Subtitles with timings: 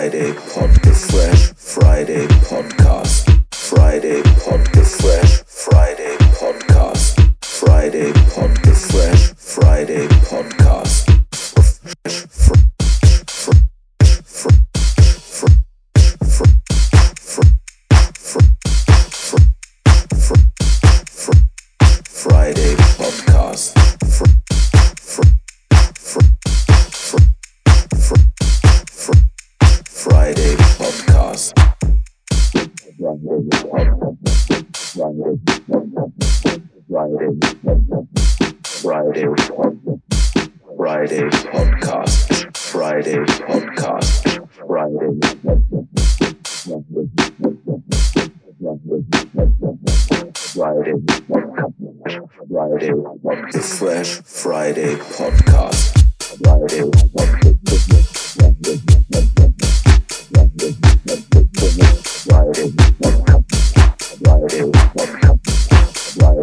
[0.00, 2.79] Friday pod the fresh Friday podcast,
[50.60, 50.92] Friday.
[52.50, 52.92] Friday.
[53.50, 55.96] The Fresh Friday podcast.
[56.44, 56.84] Friday.
[57.14, 57.54] Friday.
[64.18, 64.70] Friday.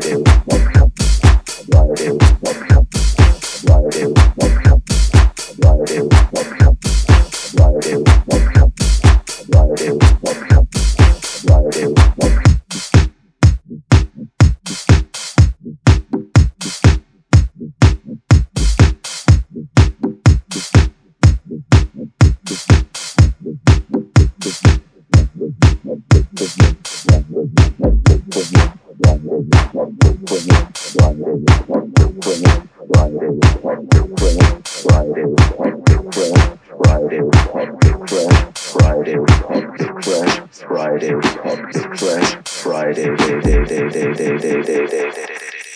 [0.01, 0.36] Friday.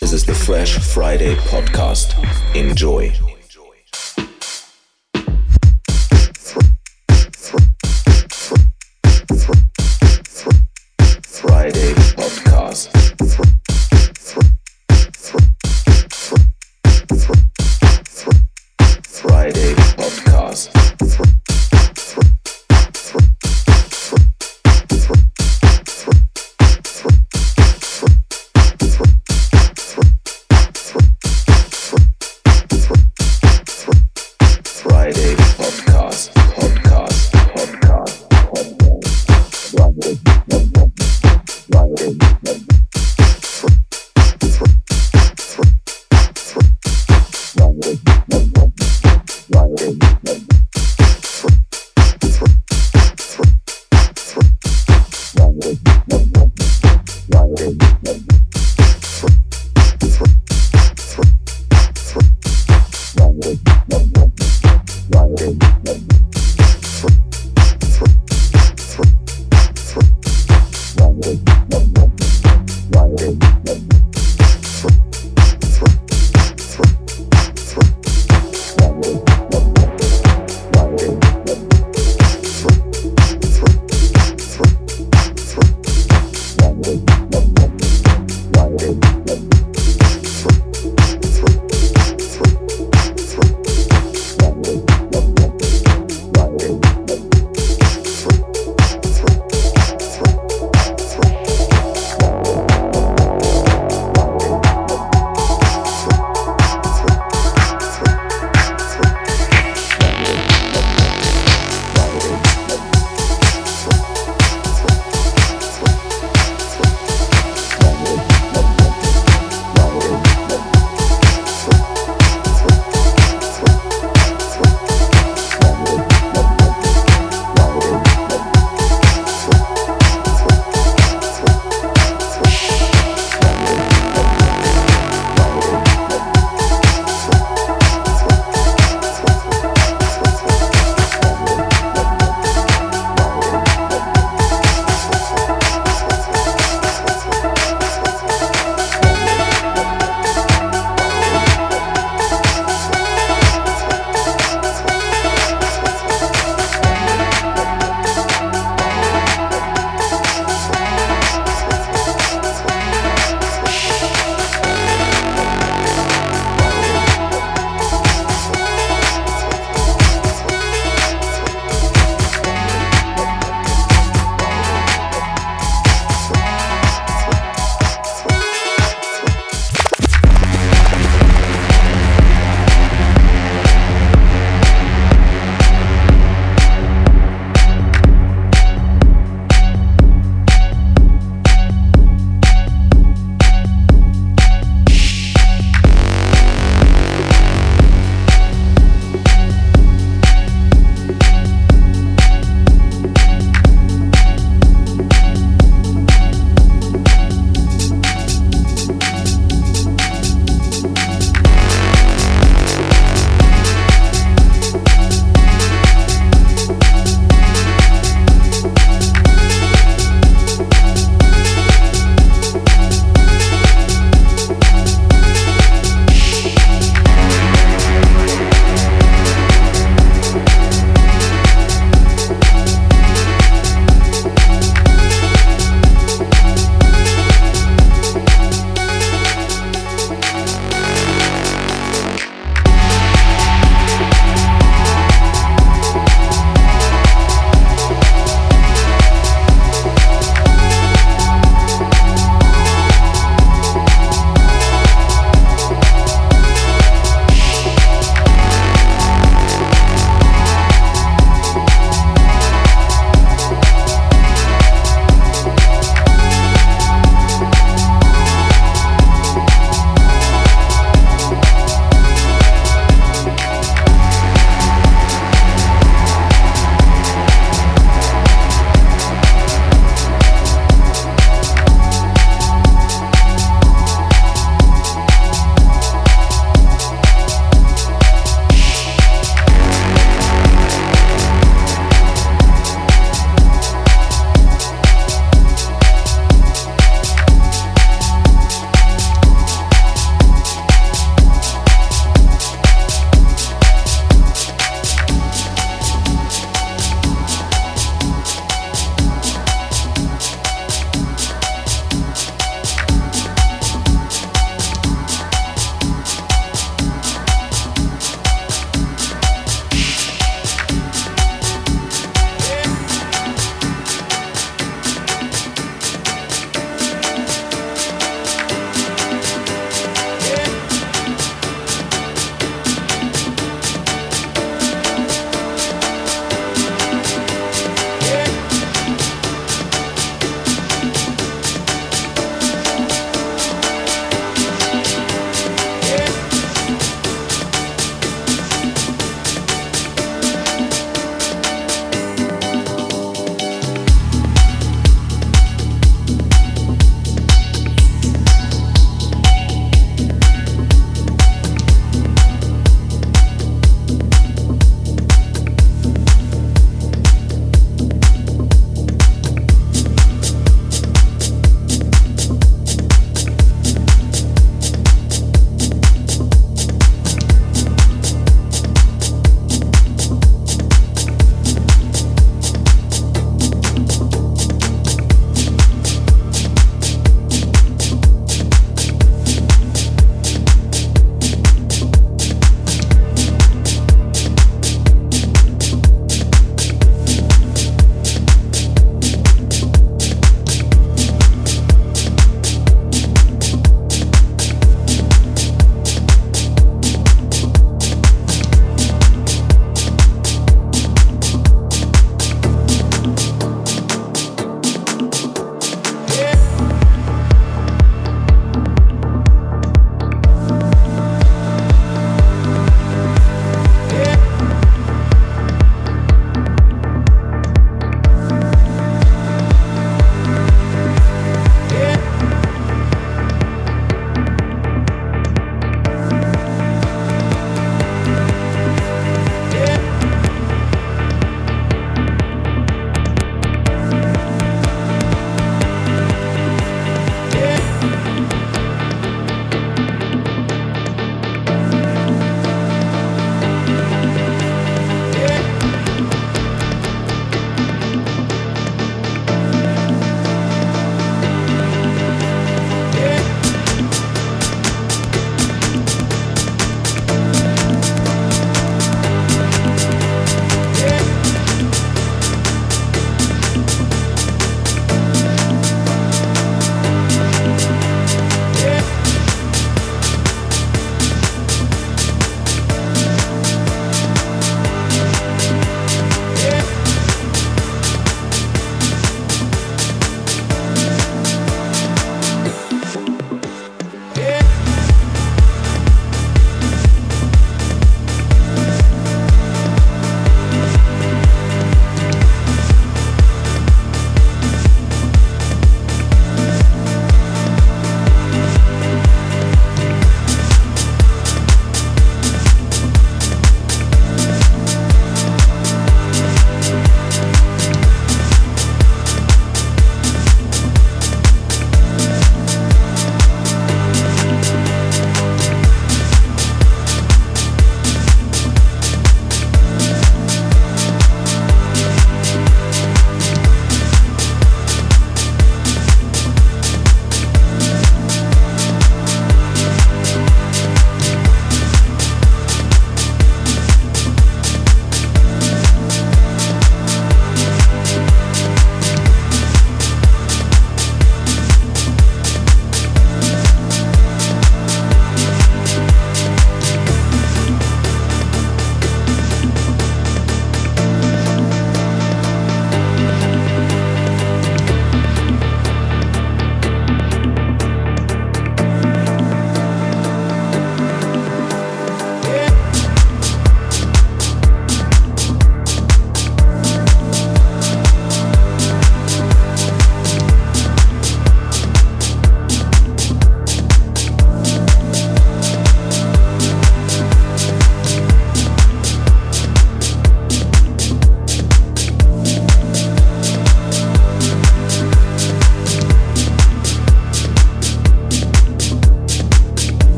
[0.00, 2.14] This is the Fresh Friday podcast.
[2.54, 3.31] Enjoy.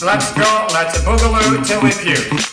[0.00, 2.48] Let's go, let's boogaloo till we puke.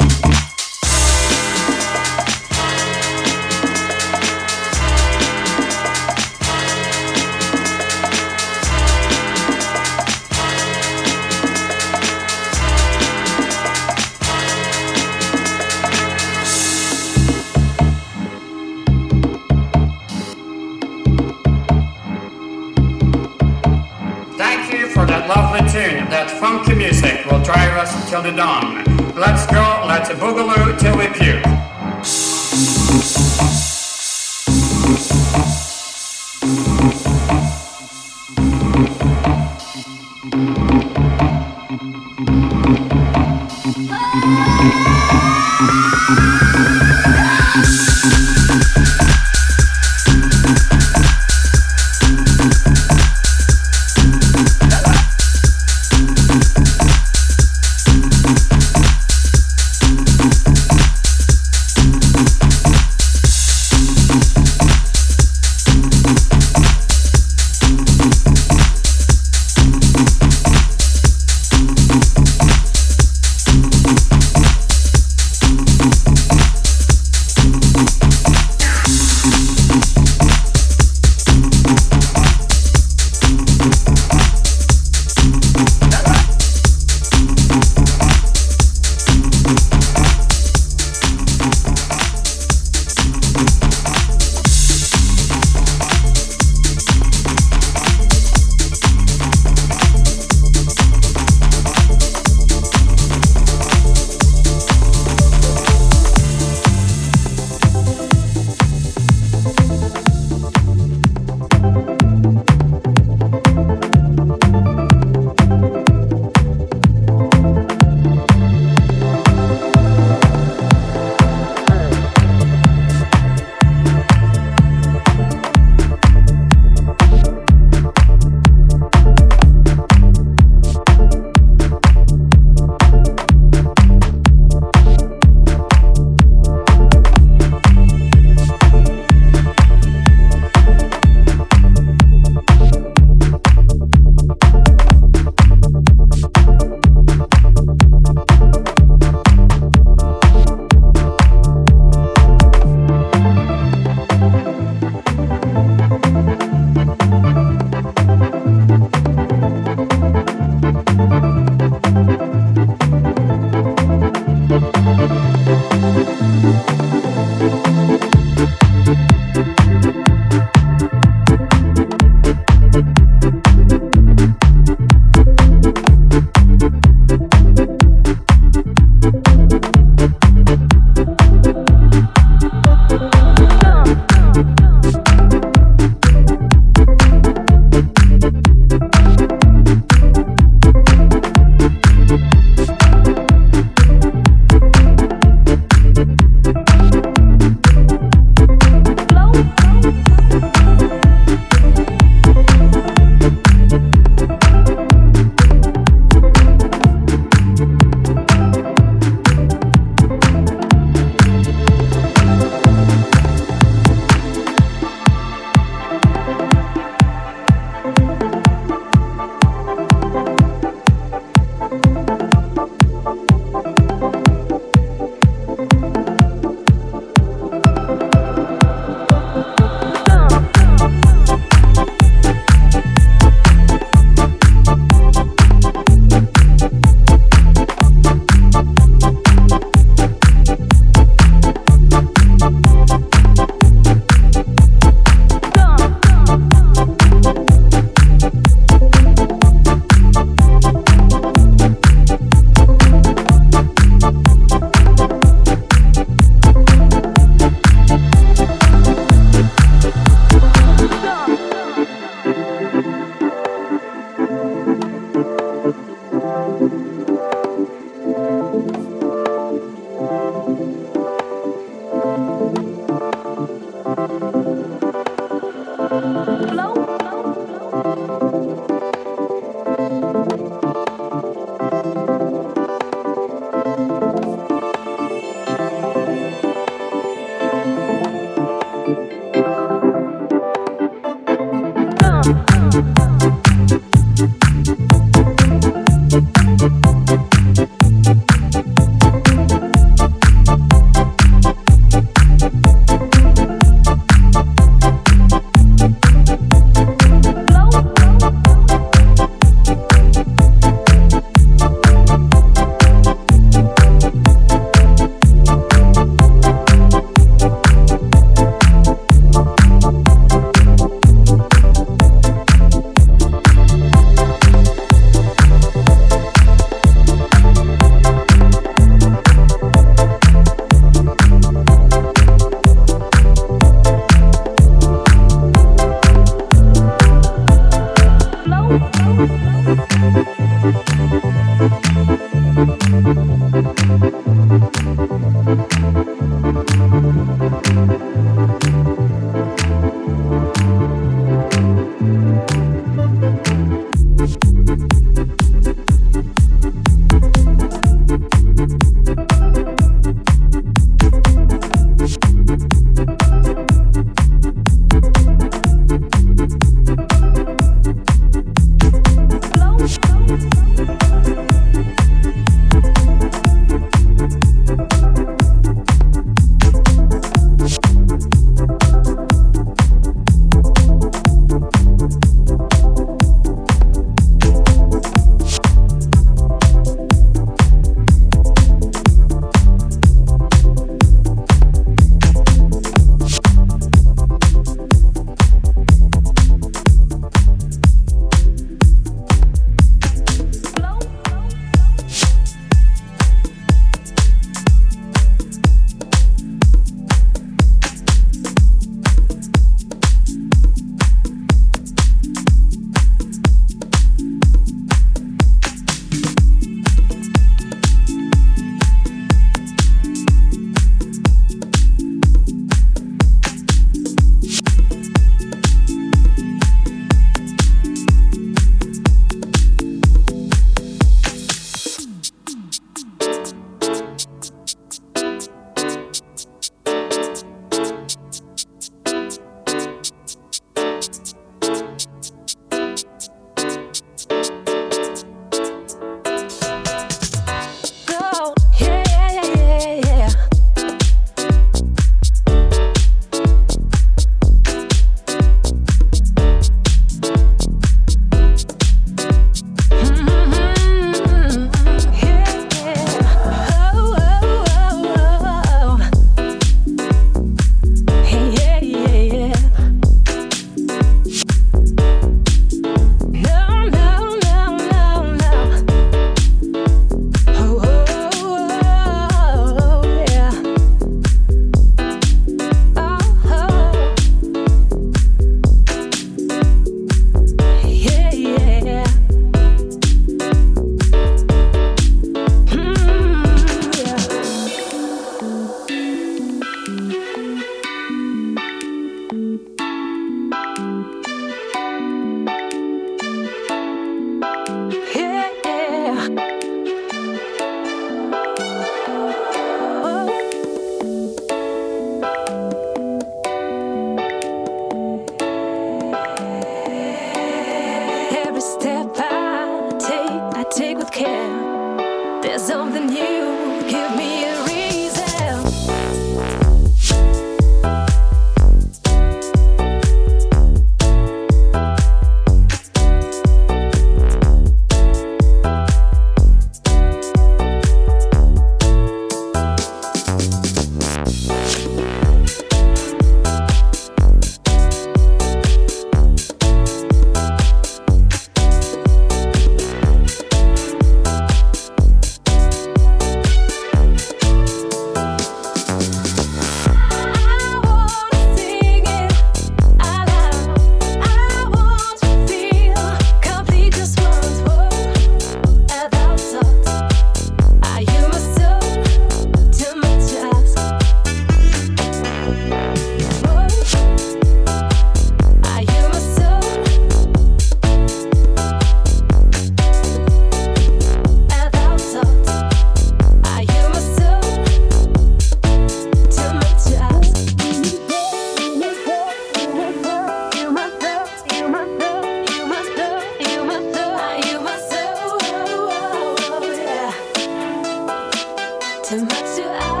[599.21, 600.00] Much to us.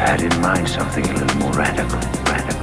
[0.00, 2.59] Had in mind something a little more radical, radical,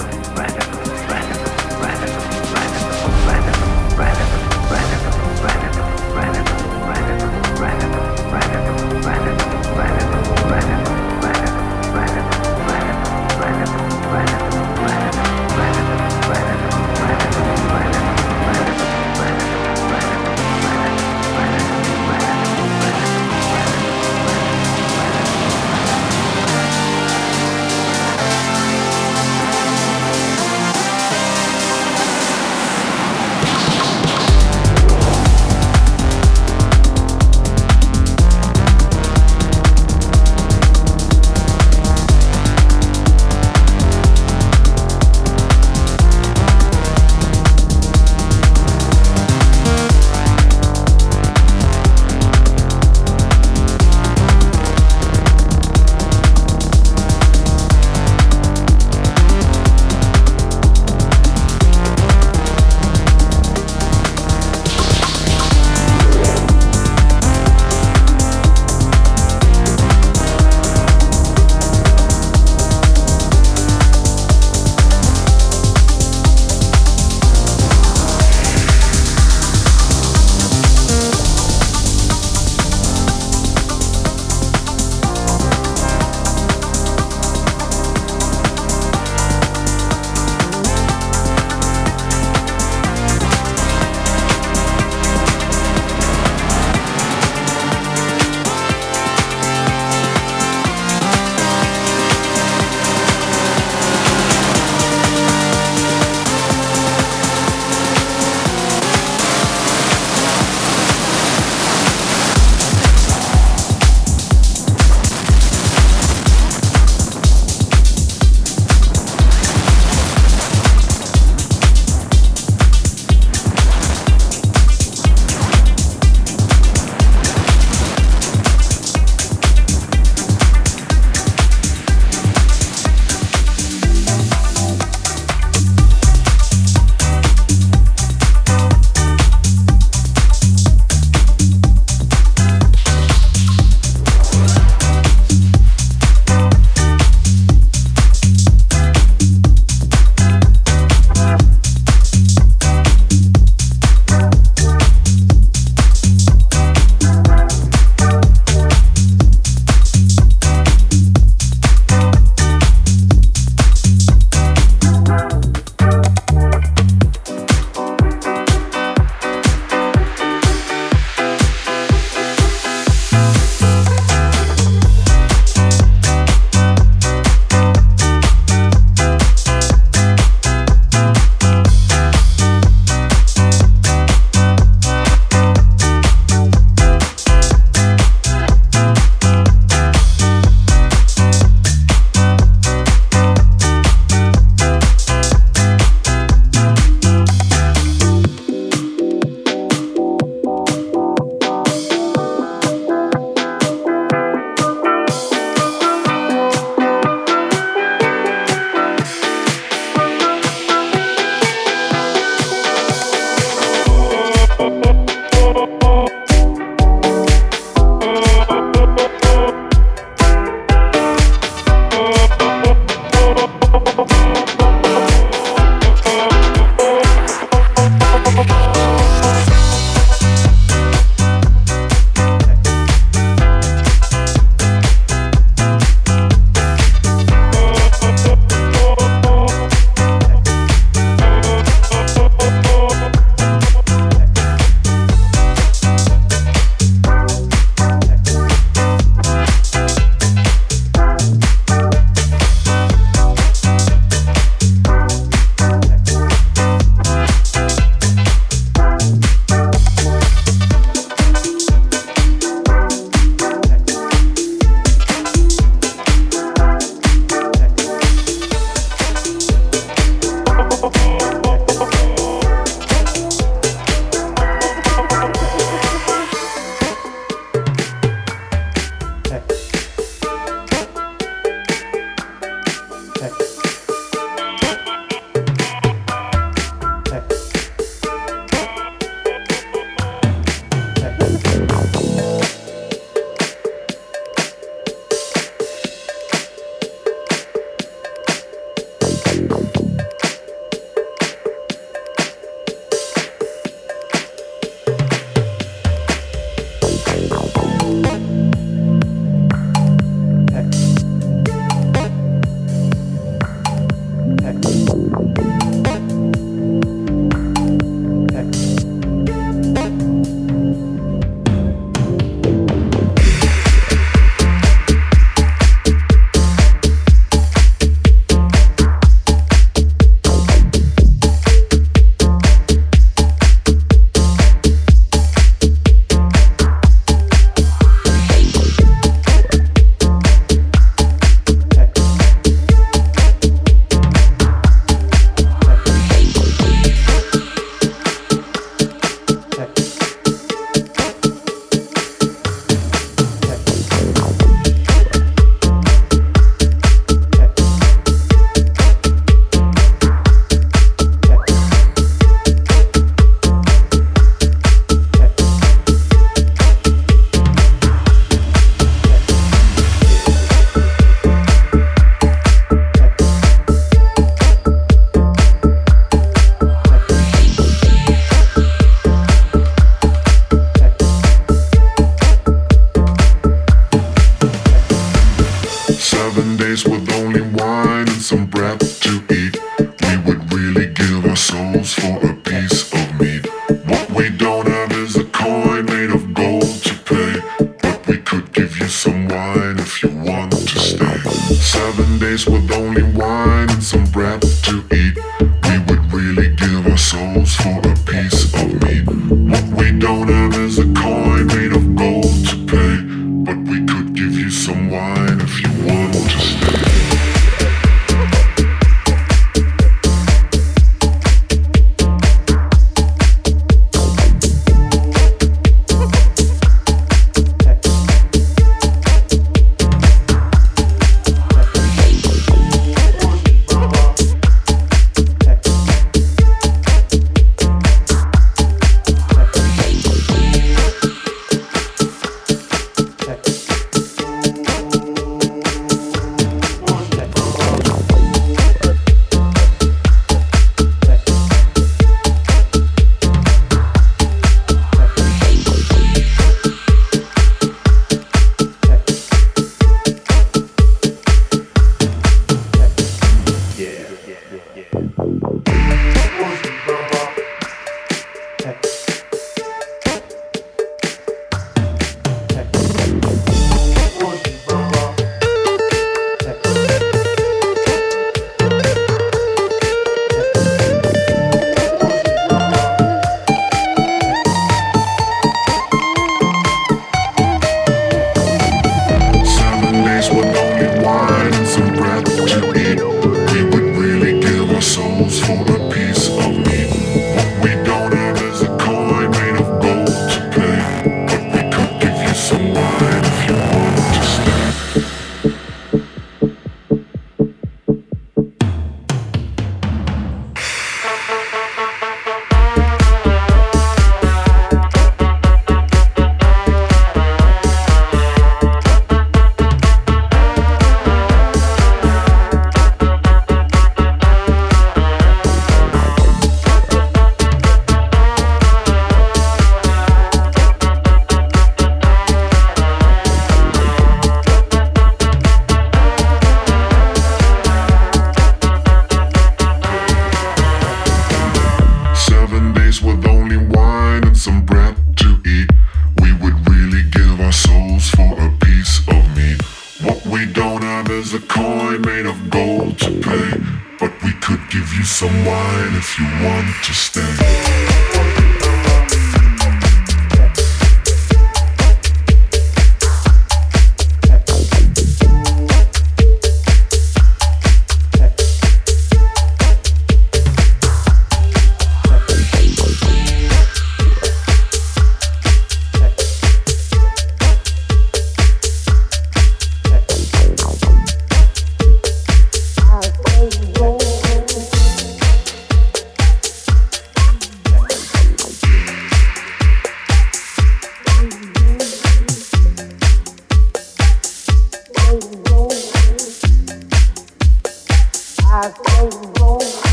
[388.79, 389.57] to eat.
[389.79, 393.45] We would really give our souls for a piece of meat.
[393.85, 397.41] What we don't have is a coin made of gold to pay.
[397.81, 401.19] But we could give you some wine if you want to stay.
[401.55, 404.43] Seven days with only wine and some bread.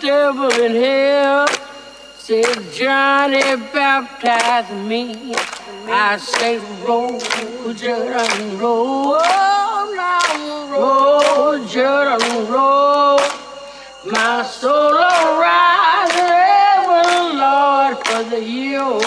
[0.00, 1.46] Devil in hell,
[2.16, 3.42] said Johnny
[3.72, 5.34] baptized me.
[5.86, 7.20] I say roll,
[7.74, 9.18] Jordan, roll,
[10.70, 13.20] roll, Jordan, roll.
[14.06, 15.70] My soul ever
[17.36, 19.00] Lord, for the year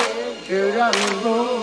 [0.47, 1.62] Jordan, roll.